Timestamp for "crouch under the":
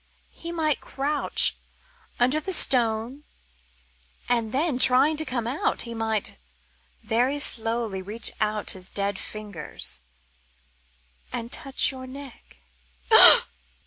0.81-2.53